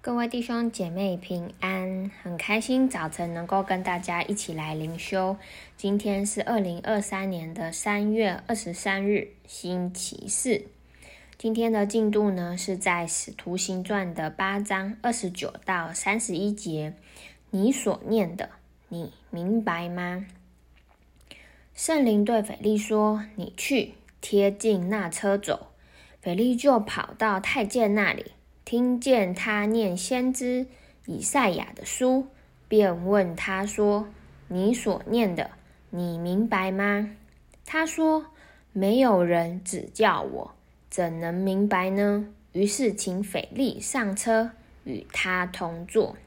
[0.00, 5.36] 各位弟兄姐妹平安，很开心早晨能够跟大家一起来灵修。
[5.76, 10.62] 今天是二零二三年的三月二十三日，星期四。
[11.36, 16.94] 今天的进度呢是在《使徒行传》的八章二十九到三十一节。
[17.50, 18.50] 你所念的，
[18.88, 20.26] 你明白吗？
[21.74, 25.72] 圣灵对腓利说：“你去，贴近那车走。”
[26.22, 28.32] 腓利就跑到太监那里。
[28.70, 30.66] 听见他念先知
[31.06, 32.26] 以赛亚的书，
[32.68, 34.08] 便问他说
[34.48, 35.52] ：“你所念的，
[35.88, 37.08] 你明白吗？”
[37.64, 38.26] 他说
[38.74, 40.54] ：“没有人指教我，
[40.90, 44.50] 怎能明白呢？”于是请斐利上车，
[44.84, 46.18] 与他同坐。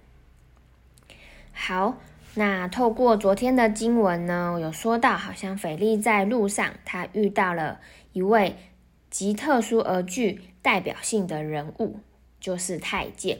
[1.53, 1.97] 好，
[2.33, 7.79] 那透过昨天的经文呢，有说到，好像斐利在路上，他遇到了
[8.13, 8.55] 一位
[9.11, 11.97] 极特殊而具代表性的人物。
[12.41, 13.37] 就是太监，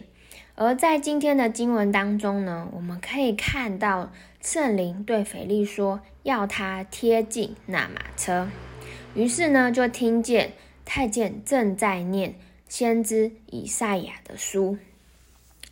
[0.55, 8.47] 而在今天的经文当中呢，我们可以看到圣灵对腓利说，要他贴近那马车。
[9.15, 10.53] 于是呢，就听见
[10.85, 12.35] 太监正在念
[12.69, 14.77] 先知以赛亚的书。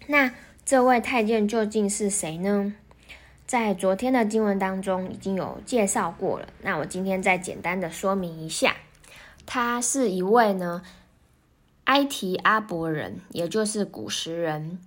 [0.07, 0.33] 那
[0.65, 2.73] 这位太监究竟是谁呢？
[3.45, 6.49] 在昨天的经文当中已经有介绍过了。
[6.61, 8.75] 那我今天再简单的说明一下，
[9.45, 10.81] 他是一位呢。
[11.89, 14.79] 埃提阿伯人，也就是古时人，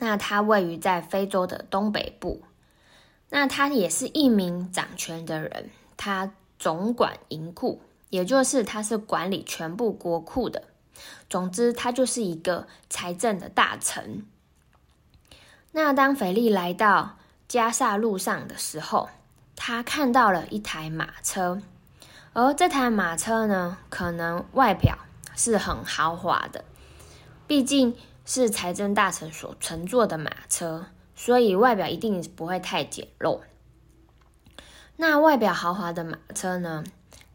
[0.00, 2.42] 那他位于在非洲的东北部。
[3.30, 7.80] 那他也是一名掌权的人，他总管银库，
[8.10, 10.64] 也就是他是管理全部国库的。
[11.30, 14.26] 总之，他就是一个财政的大臣。
[15.70, 19.08] 那当腓利来到加萨路上的时候，
[19.54, 21.62] 他看到了一台马车，
[22.32, 24.98] 而这台马车呢，可能外表。
[25.34, 26.64] 是很豪华的，
[27.46, 33.40] 毕竟是财政大臣所乘坐的马车，所以外表一定不会太简陋。
[34.96, 36.84] 那外表豪华的马车呢，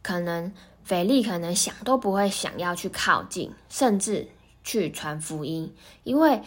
[0.02, 4.28] 可能腓利可能想都不会想要去靠近，甚至
[4.64, 6.44] 去传福音，因为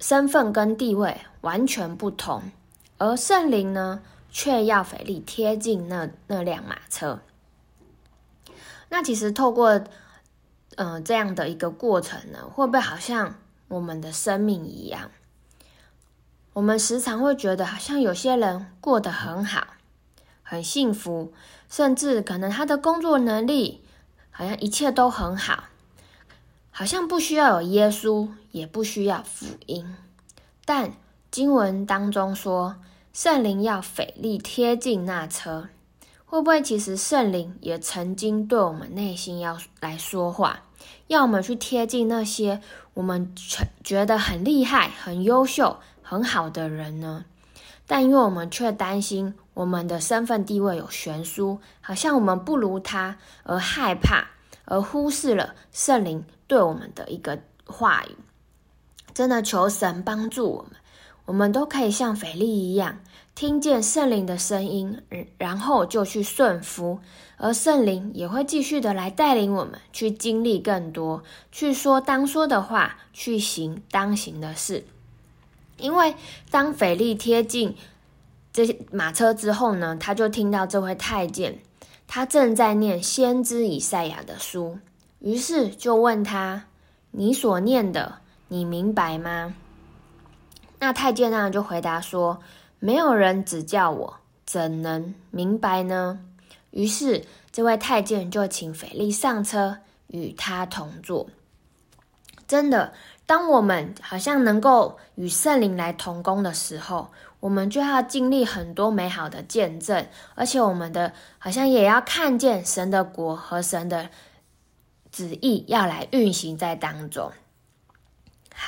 [0.00, 2.42] 身份跟地位完全不同。
[2.98, 7.20] 而圣灵呢，却要腓利贴近那那辆马车。
[8.88, 9.80] 那其实透过。
[10.76, 13.34] 嗯、这样的一个过程呢，会不会好像
[13.68, 15.10] 我们的生命一样？
[16.52, 19.68] 我们时常会觉得，好像有些人过得很好，
[20.42, 21.32] 很幸福，
[21.68, 23.84] 甚至可能他的工作能力
[24.30, 25.64] 好像一切都很好，
[26.70, 29.94] 好像不需要有耶稣，也不需要福音。
[30.64, 30.92] 但
[31.30, 32.76] 经文当中说，
[33.12, 35.68] 圣灵要腓力贴近那车。
[36.30, 40.60] 会不会其实圣灵也曾经对我们内心要来说话，
[41.08, 42.60] 要我们去贴近那些
[42.94, 43.34] 我们
[43.82, 47.24] 觉得很厉害、很优秀、很好的人呢？
[47.84, 54.24] 但因为我们却担心我们的身份地位有悬殊，好像我们不如他而害怕，
[54.66, 58.16] 而忽视了圣灵对我们的一个话语。
[59.12, 60.70] 真的求神帮助我们，
[61.30, 62.98] 我们都可以像腓力一样。
[63.36, 65.00] 听见圣灵的声音，
[65.38, 66.98] 然后就去顺服，
[67.36, 74.82] 而圣灵也会继续的来带领我们去经历更多，去说当说的话，去行当行的事。
[75.76, 76.16] 因为
[76.50, 77.76] 当腓力贴近
[78.52, 81.60] 这些马车之后呢，他就听到这位太监，
[82.08, 84.78] 他正在念先知以赛亚的书，
[85.20, 86.64] 于是就问他
[87.12, 88.16] ：“你所念的，
[88.48, 89.54] 你明白吗？”
[90.80, 92.42] 那太监呢就回答说。
[92.82, 96.20] 没有人指教我，怎能明白呢？
[96.70, 101.28] 于是这位太监就请腓利上车，与他同坐。
[102.48, 102.94] 真的，
[103.26, 107.10] 当我们好像能够与圣灵来同工的时候，
[107.40, 114.08] 我们就要经历很多美好的见证，而且我们的好像也要看见神的国和神的
[115.12, 117.30] 旨意要来运行在当中。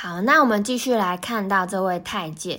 [0.02, 2.58] 好，那我们继续来看到这位太监。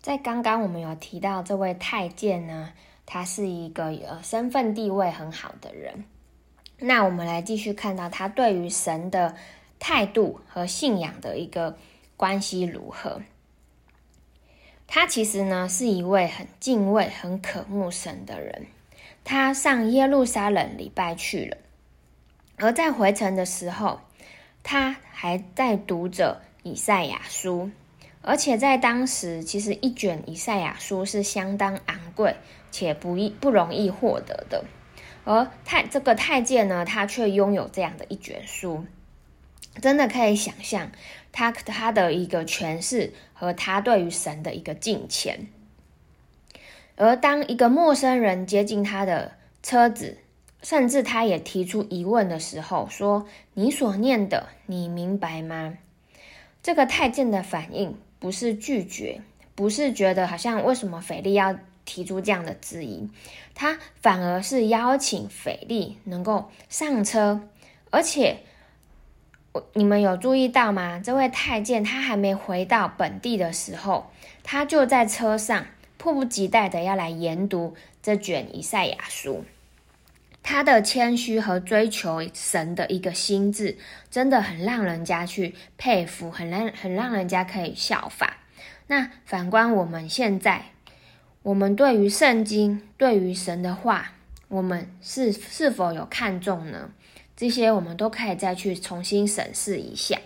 [0.00, 2.72] 在刚刚我们有提到这位太监呢，
[3.04, 6.04] 他是一个呃身份地位很好的人。
[6.78, 9.34] 那我们来继续看到他对于神的
[9.80, 11.76] 态度和信仰的一个
[12.16, 13.20] 关系如何。
[14.86, 18.68] 他其实呢是一位很敬畏、很渴慕神的人。
[19.24, 21.56] 他上耶路撒冷礼拜去了，
[22.58, 23.98] 而在回程的时候，
[24.68, 27.70] 他还在读着以赛亚书。
[28.20, 32.34] 而且在当时，其实一卷以赛亚书是相当昂贵
[32.72, 34.64] 且不易不容易获得的。
[35.24, 38.84] 而太这个太监呢，他却拥有这样的一卷书，
[39.80, 40.90] 真的可以想象，
[41.30, 45.46] 他他的一个诠释和他对于神的一个敬虔。
[46.96, 50.18] 而当一个陌生人接近他的车子，
[50.62, 55.78] 甚至他也提出疑问的时候，说：“你所念的，你明白吗？”
[56.62, 59.20] 这个太监的反应不是拒绝，
[59.54, 63.08] 不是觉得好像为什么斐利要提出这样的质疑，
[63.54, 67.42] 他反而是邀请斐利能够上车，
[67.90, 68.38] 而且，
[69.52, 71.00] 我你们有注意到吗？
[71.04, 74.10] 这位太监他还没回到本地的时候，
[74.42, 75.66] 他就在车上
[75.96, 79.44] 迫不及待的要来研读这卷以赛亚书。
[80.48, 83.76] 他的谦虚和追求神的一个心智，
[84.08, 88.36] 真的很让人家去佩服，很让很让人家可以效法。
[88.86, 90.66] 那反观我们现在，
[91.42, 94.12] 我们对于圣经、对于神的话，
[94.46, 96.92] 我们是是否有看重呢？
[97.36, 100.16] 这些我们都可以再去重新审视一下。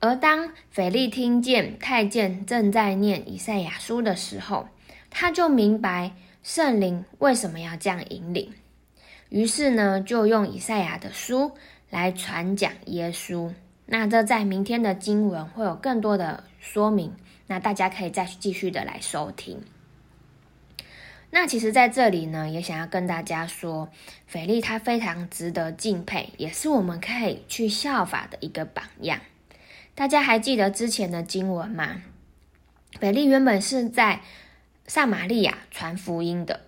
[0.00, 4.68] 而当斐利听见太监正在念以赛亚书的时候，
[5.08, 6.10] 他就明白。
[6.46, 8.52] 圣灵为什么要这样引领？
[9.30, 11.56] 于是呢，就用以赛亚的书
[11.90, 13.52] 来传讲耶稣。
[13.86, 17.12] 那这在明天的经文会有更多的说明，
[17.48, 19.60] 那大家可以再继续的来收听。
[21.30, 23.88] 那其实在这里呢，也想要跟大家说，
[24.28, 29.18] 斐利他非常值得敬佩，也是我们可以去效法的一个榜样。
[29.96, 32.02] 大家还记得之前的经文吗？
[33.00, 34.20] 斐利原本是在。
[34.86, 36.60] 撒玛利亚传福音的，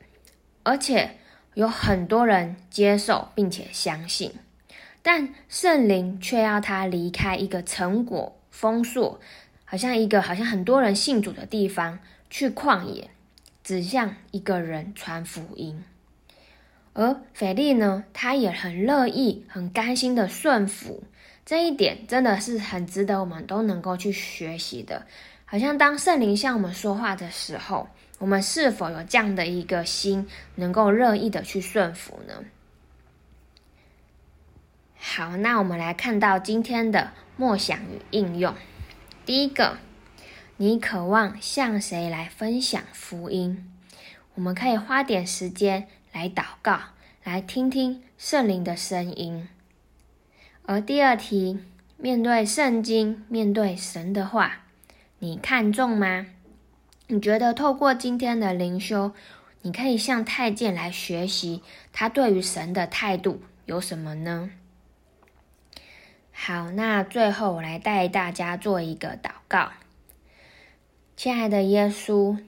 [0.65, 1.17] 而且
[1.55, 4.33] 有很多人接受并且相信，
[5.03, 9.21] 但圣灵却要他离开一个成果丰硕，
[9.65, 13.09] 好像一个好像很多人信主的地方，去旷野，
[13.63, 15.85] 指向一个人传福音。
[16.95, 21.05] 而斐利呢，他也很乐意、很甘心的顺服，
[21.47, 25.07] 这一点真的是很值得我们都能够去学习的。
[25.45, 27.89] 好像当圣灵向我们说话的时候。
[28.19, 30.27] 我们是否有这样的一个心，
[30.57, 32.45] 能够乐意的去顺服呢？
[34.99, 38.55] 好，那我们来看到今天的默想与应用。
[39.25, 39.79] 第一个，
[40.57, 43.73] 你渴望向谁来分享福音？
[44.35, 46.81] 我们可以花点时间来祷告，
[47.23, 49.49] 来听听圣灵的声音。
[50.65, 51.61] 而第二题，
[51.97, 54.65] 面对圣经，面对神的话，
[55.21, 56.27] 你看重吗？
[57.11, 59.13] 你觉得透过今天的灵修，
[59.63, 64.51] 你可以向太监来学习他对于神的态度有什么呢？
[66.31, 69.71] 好，那最后我来带大家做一个祷告。
[71.17, 72.39] 亲爱的耶稣，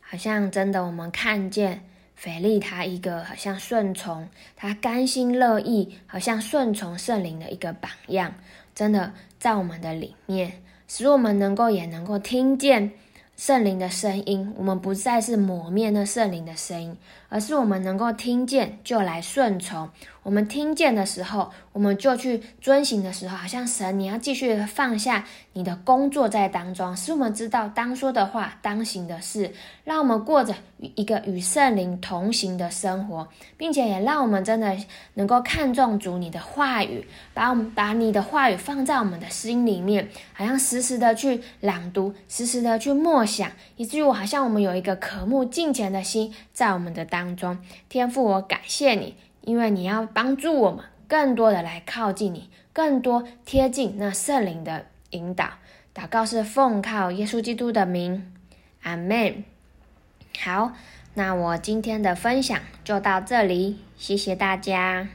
[0.00, 1.84] 好像真的我们看见
[2.14, 8.32] 斐利他一个好像顺从，他甘心乐意，好像顺从圣灵的一个榜样，
[8.74, 12.92] 真的在我们的里面，使我们能够也能够听见。
[13.36, 16.96] 圣灵的声音，我们不再是抹灭那圣灵的声音，
[17.28, 19.90] 而是我们能够听见就来顺从。
[20.26, 29.52] 我们听见的时候，我们就去遵行的时候，好像神，你要继续放下你的工作在当中，使我们知道当说的话、当行的事，
[29.84, 30.52] 让我们过着
[30.96, 34.76] 一个与圣灵同行的生活，并且也让我们真的
[35.14, 47.56] 能够看重主你的话语，把我们把你的话语放在我们的心里面，好像时时的去朗读，时时的去默想，以至于我好像我们有一个渴慕敬虔的心在我们的当中。
[47.88, 49.14] 天父，我感谢你，
[49.46, 55.48] 因为你要帮助我们更多的来靠近你，更多贴近那圣灵的引导。
[55.94, 58.34] 祷告是奉靠耶稣基督的名，
[58.82, 59.44] 阿门。
[60.38, 60.72] 好，
[61.14, 65.08] 那我今天的分享就到这里，谢谢大家。